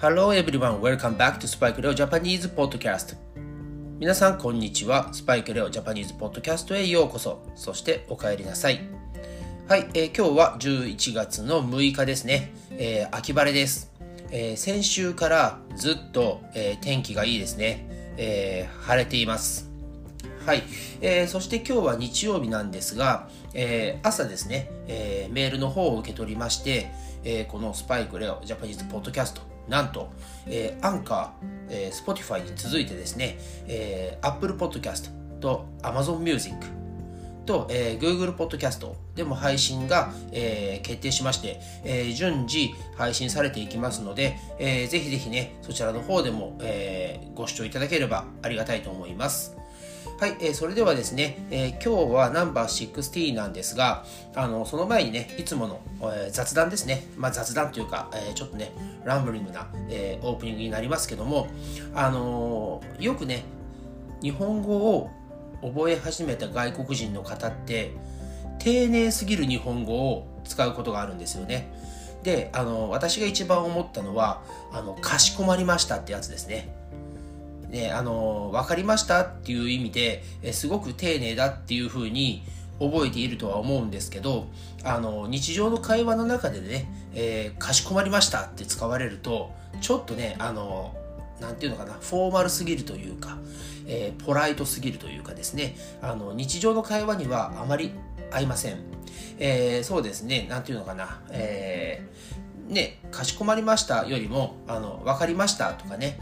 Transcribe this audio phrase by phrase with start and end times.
[0.00, 3.16] Hello everyone, welcome back to Spike Leo Japanese Podcast
[3.98, 8.78] 皆さんこんにちは、スパイクレオジャパニーズポッドキャストへようこそ、そしてお帰りなさい。
[9.66, 13.90] はい、えー、今日は11月の6日ですね、えー、秋晴れです。
[14.30, 19.68] えー、先週からずっと、えー、天気がいいですね、えー、晴れています。
[20.46, 20.62] はい、
[21.00, 26.92] えー、そして今日は日曜日なんですが、えー、朝ですね、えー、メールの方を受け取りまして、
[27.24, 30.10] えー、このスパイクレオジャパニーズポッドキャスト、なんと、
[30.46, 35.10] えー、アンカー、えー、Spotify に続いてですね、えー、Apple Podcast
[35.40, 36.56] と Amazon Music
[37.44, 49.57] と、えー、Google Podcast でも配信が、えー、決定しまして、えー、順次配信されていきますので、えー、ぜひぜひね、そちらの方でも、えー、ご視聴いただければありがたいと思います。
[50.18, 54.04] はい、えー、それではですね、えー、今日はナンバー16なんですが、
[54.34, 57.04] あの、その前にね、いつもの、えー、雑談ですね。
[57.16, 58.72] まあ雑談というか、えー、ちょっとね、
[59.04, 61.46] ランブリングな、えー、オープニングになりますけども、
[61.94, 63.44] あのー、よくね、
[64.20, 65.08] 日本語を
[65.62, 67.92] 覚え始めた外国人の方って
[68.58, 71.72] 丁寧すぎる日本語を使うことがあるんですよね。
[72.24, 76.74] で、あの、私が一番思ったのは、あの、かしこまりましたってやつですね。
[77.68, 82.42] ね、あの、わかりましたっていう意味で、えすごく丁寧だっていうふうに
[82.80, 84.46] 覚えているとは思うんですけど、
[84.84, 90.94] あの、日常の会話の中でね、えー、かしこまりましたって使われると、ちょっとね、あの、
[91.40, 93.38] なんていうのかな、フォーマルすぎるというか、
[93.86, 97.92] えー、ポライトすぎるというかですね、あの、日常の会話にはあまり
[98.30, 98.78] 合いません。
[99.38, 106.18] えー、そうですね、なんていうのかな、えー、ね、かしこまりましたよりも、あの、わかりましたとかね、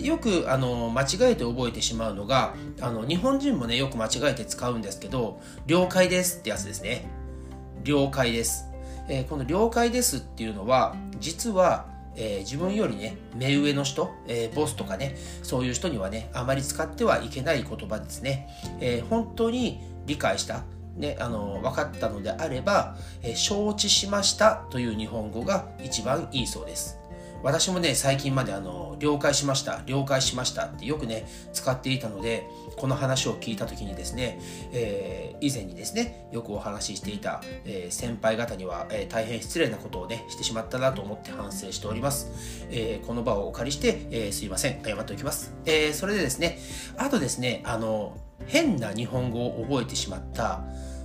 [0.00, 7.08] でよくあの間違えて覚えてしまうのがあの日本人もねよく間違えて使うんですけど「了解です」ってやつですね
[7.84, 8.66] 「了解です」
[9.08, 18.48] えー、この「了解です」っていうのは実はえー、自分よりね、目上の人、えー、ボスとかね、そういう人にはね、あまり使ってはいけない言葉ですね。
[18.80, 20.64] え、本当に理解した、
[20.96, 26.97] ね、あの、分かったのであれば、え承知しましたという日本語が一番いいそうです。
[27.42, 32.44] 私もね、最近まであの、了解しました、了解しましたってよくね、使っていたので、
[32.76, 34.40] この話を聞いた時にですね、
[34.72, 42.30] えー、以前にですね、よくお話ししていた、えー、先輩方には、えー、大変失礼なことをね、してしまったなと思って反省しております。
[42.70, 45.54] えこの場をお借りして、えすいません、謝っておきます。
[45.64, 46.58] えそれでですね、
[46.96, 48.16] あとですね、あの、
[48.46, 50.64] 変な日本語を覚えてしまった、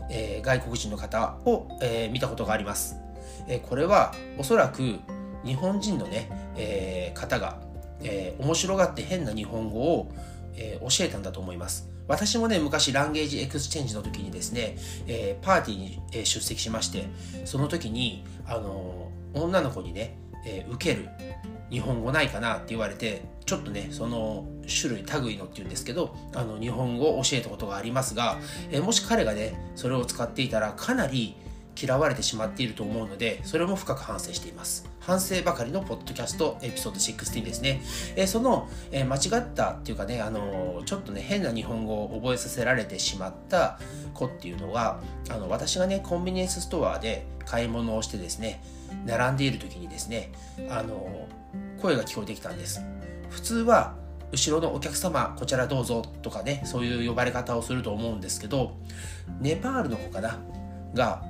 [0.10, 2.98] え外国人の方を、え見たことがあります。
[3.48, 5.00] えこれはおそらく
[5.46, 7.60] 日本人のね、えー、方が、
[8.02, 10.12] えー、面白がって変な日本語を、
[10.56, 11.90] えー、教えたんだと思います。
[12.08, 14.78] 私もね、昔 language exchange の時にですね、
[15.08, 17.06] えー、パーティーに、え出席しまして、
[17.46, 21.08] その時に、あの女の子にね、え受ける
[21.70, 28.38] 日本語ないかなって言われて、ちょっとね、その種類、類のっていうんですけど、あの、日本語を教えたことがありますが、
[28.72, 31.36] えもし彼がね、それを使っていたら、かなり
[31.82, 34.93] 嫌われてしまっていると思うので、それも深く反省しています。
[35.06, 37.82] 反省ばかりのポッドキャストエピソード16ですね。
[38.16, 43.80] えー、その、えー、間違ったっていうかね、あのー、ちょっとね、変な日本語を覚えさせられてしまった
[44.14, 48.64] 子っていうのは、あの、私がね、コンビニエンスストアで買い物をしてですね、
[49.06, 50.32] 並んでいる時にですね、
[50.70, 51.28] あの
[51.82, 52.82] 声が聞こえてきたんです。
[53.30, 53.96] 普通は、
[54.32, 58.78] 後ろのお客様、こちらどうぞとかね、そういう呼ばれ方をすると思うんですけど、
[59.42, 60.40] ネパールの子かな
[60.94, 61.24] が、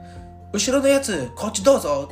[0.54, 2.12] 後ろのやつ、こっちどうぞ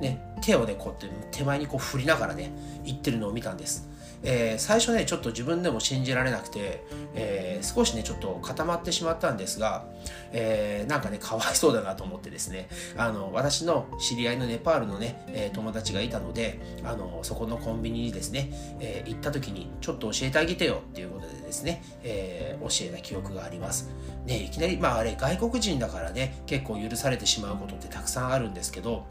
[0.00, 2.50] ね、手をね、こうやって手前にこう振りながらね、
[2.84, 3.88] 言ってるのを見たんです。
[4.24, 6.82] えー、最初ね、ちょっと自分でも信じられなくて、
[7.14, 9.84] えー、少しね、ちょっと固まってしまったんですが、
[10.32, 23.90] えー、なんかね、かわいそうだなと思ってですね、あの、私の知り合いのネパールのね、え友達がいたので、あの、そこのコンビニにですね、え行った時に、ちょっと教えてあげてよっていうことでですね、え教えた記憶があります。
[24.26, 29.06] ね、いきなり、まああれ、外国人だからね、結構許されてしまうことってたくさんあるんですけど、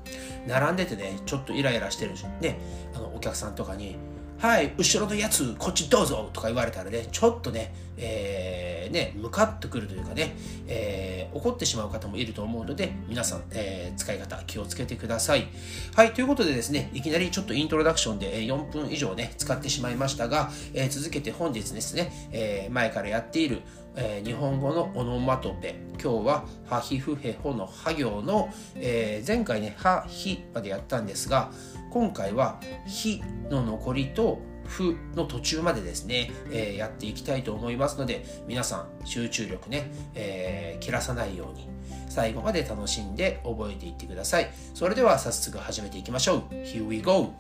[0.48, 2.58] 並んでてね、ちょっとイライラしてる、ね、
[2.96, 3.96] あの、お客さんとかに、
[4.44, 10.36] はい、後ろのやつ、こっちどうぞとか言われたらね、ちょっとね、えー、ね、ムカっとくるというかね、
[10.68, 15.48] えー、怒ってしまう方もいると思うので、皆さん、えー、使い方気をつけてください。
[15.96, 23.62] はい、ということでですね、いきなりちょっとイントロダクションで4分以上ね、使ってしまいましたが、えー、続けて本日ですね、え、前からやっている、
[23.96, 25.76] えー、日本語のオノマトペ。
[26.02, 31.52] 今日は、ハヒフヘホのハ行の、えー、前回ね、ハヒまでやったんですが、
[31.94, 41.70] 今回は「ひ」の残りと「ふ」の途中までですね、えー、やっていきたいと思いますので皆さん集中力ね、え、切らさないように
[42.10, 47.32] 最後まで楽しんで覚えていってくださいそれでは早速始めていきましょう Here we go!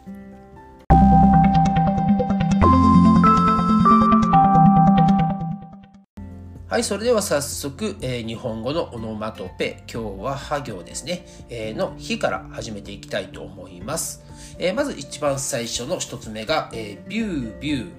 [6.73, 14.23] はい、それでは早速、えー、日本語のオノマトペ、今日はは行ですね、えー、の日から始めていきたいと思います。
[14.57, 17.91] えー、まず一番最初の一つ目が、え、ビュービュー、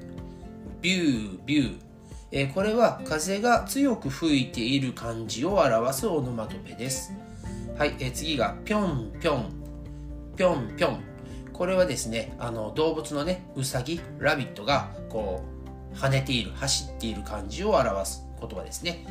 [0.81, 1.77] ビュービュー。
[2.33, 7.13] え、これは風が強く吹いている感じを表すオノマトペです。
[7.79, 9.53] はい、え、次がぴょんぴょん、
[10.37, 11.01] ぴょんぴょん。
[11.53, 15.45] これはですね、あの動物のね、うさぎ、ラビットがこ
[15.95, 19.05] う跳ねている、走っている感じを表す言葉ですね。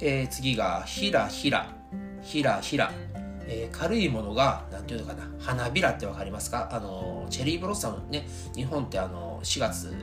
[0.00, 1.68] えー、次が、ひらひら、
[2.22, 2.92] ひらひら。
[3.48, 6.68] えー、軽いものが、なんていうのかな、花びらってわかりますか？
[6.72, 8.26] あの、チェリーブロッサムね、
[8.56, 9.94] 日本ってあの、4月、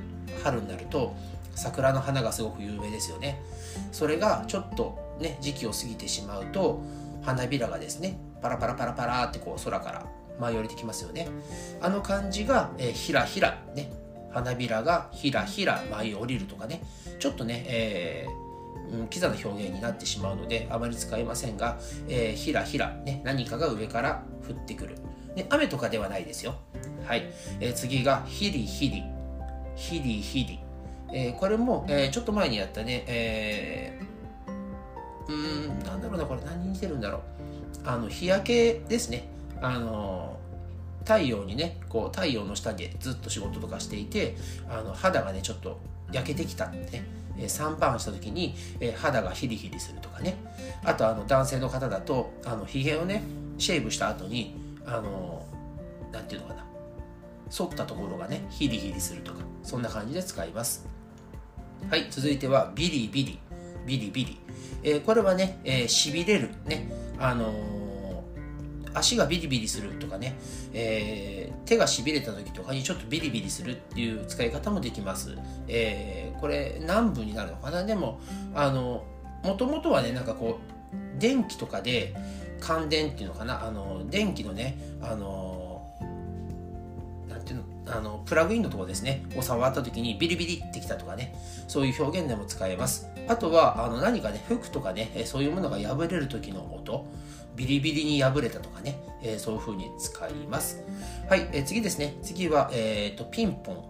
[0.44, 1.13] 春になると、
[1.54, 3.42] 桜の花がすごく有名ですよね。
[3.92, 6.81] それがちょっとね、時期を過ぎてしまうと、
[7.21, 10.06] 花びらがですね、パラパラパラパラってこう空から
[10.39, 11.27] 舞い降りてきますよね。
[11.81, 13.92] あの感じが、えー、ひらひら、ね、
[14.31, 16.81] 花びらがひらひら舞い降りるとかね、
[17.19, 18.43] ちょっとね、えー
[18.92, 24.96] うん、キザな表現になってしまうのであまり使いませんが、えー、ひらひら、ね、何かが上から降ってくる、
[25.36, 26.56] ね、雨とかではないですよ。
[27.06, 27.30] はい、
[27.60, 29.04] えー、次がひりひり。
[29.75, 30.60] ひりひり、
[31.12, 36.42] えー、これも、えー、ちょっと前にやったね、えー、うんなんだろうなこれ。
[36.42, 37.22] 何に似てるんだろう。
[37.86, 39.28] あの日焼けですね。
[39.62, 40.38] あの
[41.06, 44.36] 太陽にねこう太陽の下でずっと仕事とかしていて
[44.70, 45.80] あの肌がねちょっと
[46.13, 47.04] 焼けてきたんでね。
[47.36, 50.38] え3パンした時に、え肌がヒリヒリするとかね。
[50.83, 53.24] あとあの男性の方だとあのヒゲをね
[53.57, 54.56] シェイブした後に
[54.86, 55.45] あの
[56.12, 56.63] なんていうのかな。
[57.56, 60.88] 反ったところがねヒリヒリするとかそんな感じで使います。
[61.89, 63.39] はい続いてはビリビリ。
[63.86, 64.39] ビリビリ、
[64.81, 66.89] えー、これはね、えー、しびれるね。
[67.19, 67.83] あのー
[68.94, 70.36] 足がビリビリするとかね、
[70.74, 75.38] え、手がしびれた時とかにちょっとビリビリするっていう使い方もできます。
[75.68, 77.83] えー、これ南部になるのかな？
[77.83, 78.19] でも、
[78.54, 79.06] あの、
[79.44, 82.15] もともとはね、なんかこう、電気とかで
[82.60, 85.89] 感電っていうのかな、あの、電気のね、あの、
[87.27, 91.36] なんていうの、あの、プラグインのところですね、を触った時にビリビリってきたとかね、
[91.68, 93.10] そういう表現でも使えます。
[93.27, 97.06] あとは、あの、何かね、服とかね、そういうものが破れる時の音、
[97.55, 100.83] ビリビリに破れたとかね、えー、そういう風に使います。
[101.29, 102.15] はい、えー、次ですね。
[102.21, 103.83] 次は、えっ、ー、と、ピンポン。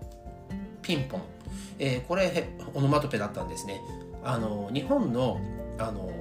[0.82, 1.22] ピンポン。
[1.80, 3.82] えー、これ、オノマトペだったんですね。
[4.24, 5.40] あの、日本の、
[5.80, 6.12] あの、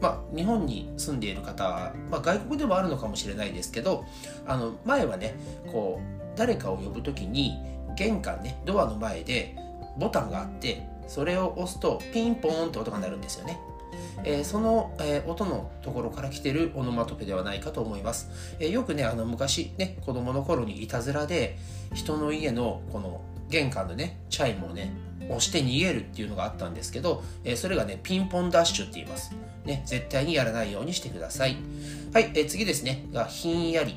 [0.00, 4.04] まあ、日本に住んでいる方は、まあ、外国でもあるのかもしれないですけど、
[4.46, 5.34] あの、前はね、
[5.72, 7.58] こう、誰かを呼ぶときに、
[7.96, 9.56] 玄関ね、ドアの前で
[9.98, 13.58] ボタンがあって、それを押すとピンポーンって音が鳴るんですよね。
[14.24, 18.28] えー、その、えー、音のところから来てるオノマトペではないかと思います。
[18.58, 21.58] えー、よくね、あの昔ね、子供の頃にいたずらで、
[21.94, 24.92] 人の家のこの玄関のね、チャイムをね、
[25.28, 29.34] 押して逃げるっていうのがあったんですけど、えそれがね、ピンポンダッシュって言います。
[29.64, 31.56] ね、絶対にやらないようにしてください。
[32.12, 33.96] はい、え次ですね、が、ひんやり。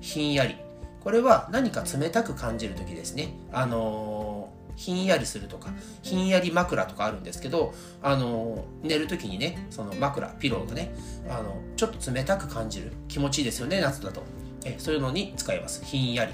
[0.00, 0.56] ひんやり。
[1.02, 3.34] これは何か冷たく感じるときですね。
[3.52, 4.33] あの
[4.76, 5.70] ひんやりするとか、
[6.02, 10.94] ひんやり枕とかあるんですけど、あの、寝るときにね、その枕、ピローがね、
[11.28, 12.92] あの、ちょっと冷たく感じる。
[13.08, 14.22] 気持ちいいですよね、夏だと。
[14.64, 15.84] えそういうのに使います。
[15.84, 16.32] ひんやり。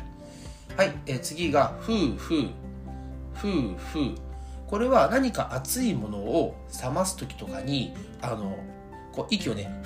[0.77, 2.49] はい、え次が、ふうふう。
[3.35, 4.15] ふうふう。
[4.67, 8.57] これは何か熱いものを冷ます時とかに、あの、
[9.13, 9.83] こう息をね、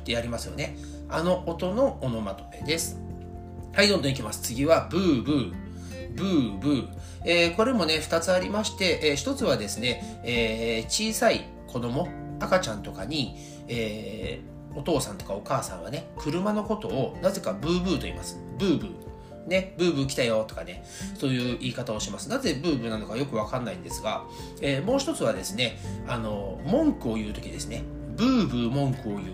[0.00, 0.76] ってやりますよね。
[1.08, 3.00] あの音のオノマトペです。
[3.72, 4.42] はい、どんどんいきます。
[4.42, 5.69] 次は、ブーブー。
[6.14, 6.88] ブーブー。
[7.24, 13.36] えー、これもね、2つありまして、えー、1つはですね、えー、小さい子供、赤ちゃんとかに、
[13.68, 18.38] えー、お父さんとかお母さんはね、車のことをなぜかブーブーと言います。
[18.58, 19.10] ブーブー。
[19.46, 20.84] ね、ブーブー来たよとかね、
[21.18, 22.28] そういう言い方をします。
[22.28, 24.24] なぜブーブーなのかよくわかんないんですが、
[24.60, 27.82] えー、もう一つはですね、あの、文句を言うときですね。
[28.16, 29.26] ブーブー文句を言う。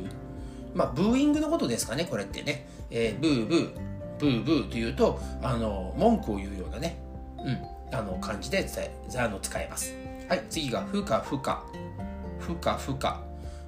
[0.75, 2.69] まあ、ブーイングのことですかね、これってね。
[2.91, 3.71] えー、ブーブー、
[4.19, 6.99] ブーブーというと、あの、文句を言うようなね、
[7.39, 9.95] うん、あの、感じで伝え、あの、使えます。
[10.29, 11.65] はい、次が、ふかふか。
[12.39, 13.23] ふかふか。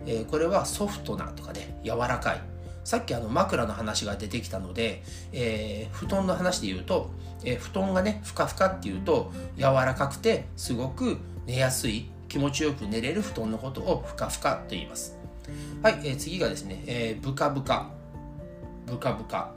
[0.06, 2.40] えー、これはソフトなとかね、柔らかい。
[2.84, 5.02] さっきあの枕の話が出てきたので、
[5.32, 7.10] えー、布団の話で言うと、
[7.44, 15.18] えー、布団がね、ふかふかっていうと、柔らかくて、すごく寝やすい、気持ちよく寝れる布団のことをふかふかと言います。
[15.82, 17.90] はい、えー、次がですね、えー、ブカブカ。
[18.86, 19.52] ブカブカ。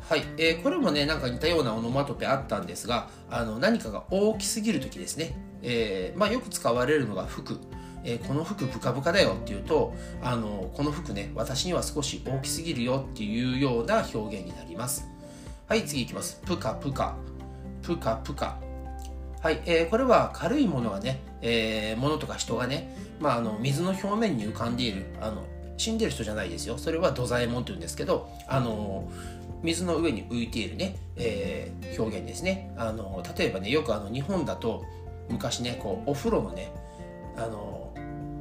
[0.00, 5.34] はい、えー、これもね、なんか似たようなオノマトペあったんですが、あの何かが大きすぎる時ですね。
[5.62, 7.58] えー、まあ、よく使われるのが服。
[8.04, 15.06] えー、この服ブカブカだよっていうと、あの、この服ね、私には少し大きすぎるよっていうような表現になります。
[15.66, 16.40] はい、次いきます。
[16.46, 17.16] プカプカ。
[17.82, 18.58] プカプカ。
[19.40, 25.44] はい、えー、これは軽いものがね、えー、物とか人がね、まあ、あの水の表面に浮かんでいるあの
[25.76, 29.08] 死んでる人じゃないですよそれは土左衛門というんですけどあの
[29.62, 32.72] 水の上に浮いているね、えー、表現ですね。
[32.76, 34.84] あの例えばねよくあの日本だと
[35.28, 36.72] 昔ねこうお風呂のね
[37.36, 37.92] あの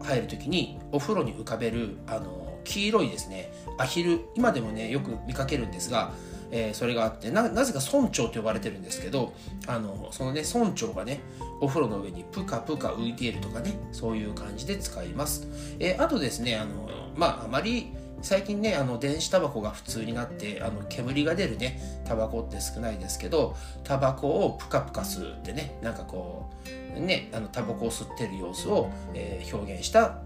[0.03, 3.51] 入る時にお風呂に浮かべるあの黄色いですね。
[3.77, 6.11] アヒル今でもねよく見かけるんですが
[6.51, 9.33] えー、それがあってなぜか村長と呼ばれてるんですけど
[9.67, 11.19] あのそのね村長がね
[11.59, 15.47] お風呂の上にプカプカ浮いているとかねそういう感じで使います、
[15.79, 26.49] えー、あとですねあのまああまり最近ねあの電子タバコが普通になってあの煙が出るねタバコって少ないですけどタバコをプカプカ吸ってねなんかこ
[26.95, 30.19] うねあのタバコを吸ってる様子を、えー、表現した、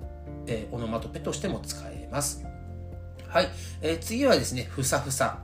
[0.48, 2.46] えー、オノマトペとしても使えます
[3.28, 3.50] はい、
[3.82, 5.40] えー、次はですねふさふさ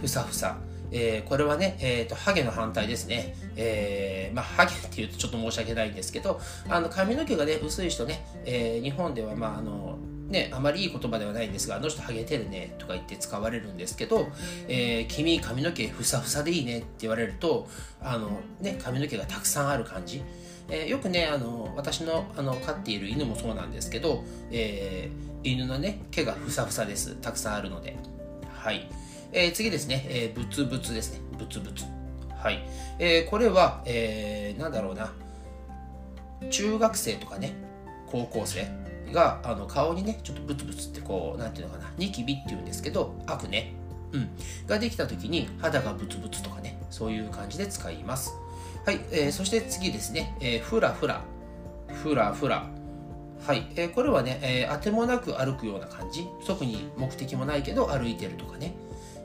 [0.00, 0.58] ふさふさ。
[0.90, 3.34] えー、これはね、えっ、ー、と、ハゲの反対ですね。
[3.56, 14.28] えー、まあ、ハゲって言うとちょっと申し訳ないんですけど、あの、髪の毛がね、薄い人ね、えー、日本では、まあ、あの、ね、あまりいい言葉ではないんですが、あの人ハゲてるねとか言って使われるんですけど、
[14.68, 17.66] えー、君髪の毛ふさふさでいいねって言われると、
[18.02, 20.22] あの、ね、髪の毛がたくさんある感じ。
[20.70, 27.16] えー、よくね、あの、私のあの飼っている犬もそうなんですけど、えー、犬のね、毛がふさふさです。
[27.16, 27.96] たくさんあるので。
[28.52, 28.86] はい。
[29.32, 31.20] えー、次ですね、えー、ブツブツですね。
[31.38, 31.84] ブツブツ。
[32.36, 32.62] はい。
[32.98, 35.10] えー、これは、えー、なんだろうな。
[36.50, 37.54] 中学生とかね、
[38.10, 38.68] 高校生
[39.12, 43.74] が、あの、顔にね、ちょっとブツブツってこう、なんていうのかな、ニキビっていうんですけど、悪ね。
[44.12, 44.30] うん。
[44.66, 48.32] ができた時に、肌がブツブツとかね、そういう感じで使います。
[48.84, 49.00] はい。
[49.10, 51.22] えー、そして次ですね、えー、ふらふら。
[52.02, 52.66] ふらふら。
[53.46, 58.74] はい、えー、これはね、えー、当てもなく歩くような感じ特に目的もないけど歩いてるとかね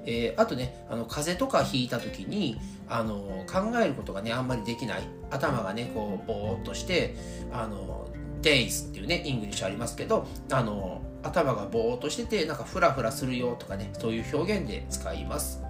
[0.05, 2.59] えー、あとねあの風邪とかひいた時に
[2.89, 7.15] あの考えることがねあんまりできない頭がねこうぼーっとして
[7.51, 8.07] あの
[8.43, 15.63] days っていうねイングリッシュありますけどあの頭がぼーっとしててなんかフラフラするよとかねそういう表現で使います。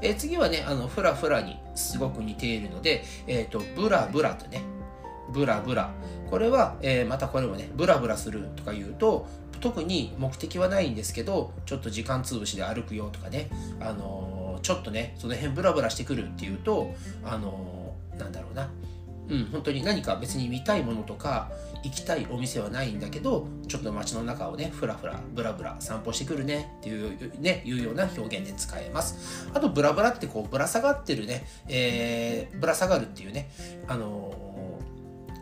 [0.00, 4.62] えー、次はねあのフラフラにすごく似ているので、えーと、ブラブラとね
[5.30, 5.92] ブラブラ
[6.30, 9.26] これは、えー、またこれもねブラブラするとか言うと
[9.60, 16.94] 特に目的はないんですけどちょっと時間潰しで歩くよとかね、あのー、ちょっとねその辺ブラブラしてくるっていうと、
[17.24, 18.70] あのー、なんだろうな
[19.28, 21.50] うん、本当に何か別に見たいものとか
[21.84, 29.48] 行きたいお店はないんだけどちょっと街の中をねふらふらブラブラ散歩してくるねっていうねいうような表現で使えます。
[29.54, 33.50] あとブラブラってこうぶら下がってるね、えー、ぶら下がるっていうね
[33.86, 34.80] あの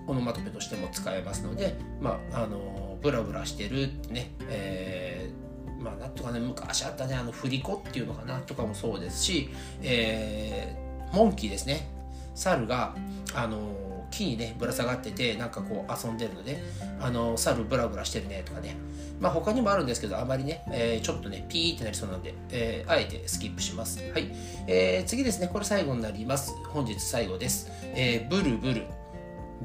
[0.06, 9.50] ー、オノマトペとしても使えますのでまああのーブラブラしてるってね、えー、まあなんとかね昔あったねあの振り子っていうのかなとかもそうですし、
[9.82, 11.88] えー、モンキーですね。
[12.36, 12.94] 猿が
[13.34, 16.62] あの木にねぶら下がっててなんかこう遊んでるので
[17.00, 18.76] あの猿ブラブラしてるねとかね。
[19.18, 23.98] まあ他にもあるんですけどあまりね、えー、ちょっとねピーってなりそうなんで、えー、あえてスキップします。
[24.12, 24.30] はい、
[24.66, 25.48] えー、次ですね。
[25.48, 26.54] これ最後になります。
[26.68, 28.82] 本日最後です、えー、ブルブル。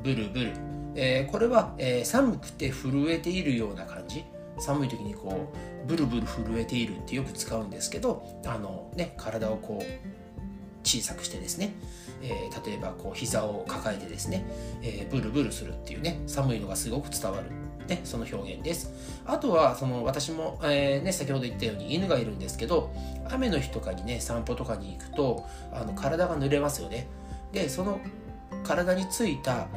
[0.01, 0.51] ブルブル。
[0.95, 4.23] えー、これは、えー、寒くて震えているような感じ。
[4.57, 11.73] 寒い時にこうブルブル震えているってよく使うんですけどあの、ね、体をこう小さくしてですね、
[12.23, 14.45] えー、例えばこう膝を抱えてですね、
[14.81, 17.51] えー、ブルブルするっていうね寒いのがすごく伝わる、
[17.87, 18.91] ね、その表現です。
[19.25, 22.93] あとはその私も、えーね、先ほど言ったように犬がいるんですけど
[23.29, 27.07] 雨の日とかにね散歩とかに行くとあの体が濡れますよね。
[27.51, 27.99] でその
[28.63, 29.67] 体についた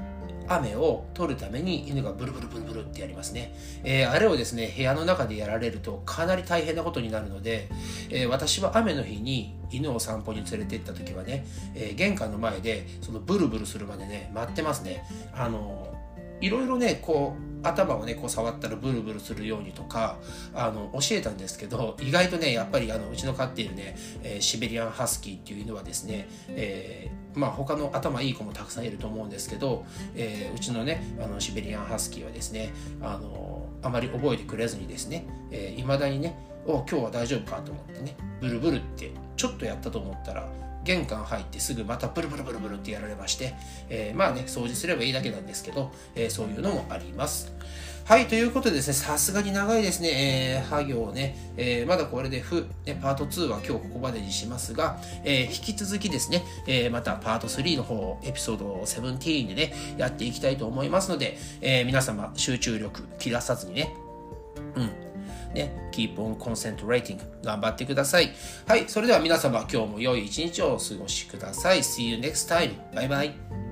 [0.48, 3.54] 雨を取るために犬がブルブルブルブルってやりますね。
[3.82, 7.68] えー、あれをですね、部屋の中でやられるとかなり大変なことになるので、
[8.10, 15.04] えー、私は雨の日に犬を散歩に連れて行った時はね、えー、玄関の前でそのブルブルするまでね、待ってますね。
[15.34, 15.94] あの
[16.40, 20.18] いろいろね、こう、頭をね、こう触ったらブルブルするようにとか、
[20.54, 37.60] あの、教えたんですけど、意外とね、やっぱりあの、うちの飼っているね、えー、シベリアンハスキーっていう犬はですね、えー、まあ他の頭いい子もたくさんいると思うんですけど、えー、うちのね、あの、シベリアンハスキーはですね、あの、あまり覚えてくれずにですね、えー、未だにね、お今日は大丈夫か？
[37.60, 40.48] と思ってね、ブルブルってちょっとやったと思ったら、
[40.84, 43.54] 玄関入ってすぐまたブルブルブルブルってやられまして、
[43.88, 47.52] えー、まあね、掃除すればいいだけなんですけど、えー、そういうのもあります。
[48.04, 63.94] はい、ということでですね、さすがに長いですね、えー、は行ね、えー、まだこれでふ、ね、パート2は今日ここまでにしますが、えー、引き続きですね、えー、またパート3の方、エピソード17でね、やっていきたいと思いますので、えー、皆様集中力切らさずにね、
[64.76, 65.03] うん、
[65.54, 68.32] ね、keep on concentrating 頑張ってください。
[68.66, 71.78] はい、それでは皆様今日も良い一日をお過ごしください。
[71.78, 72.74] See you next time.
[72.94, 73.63] バイバイ。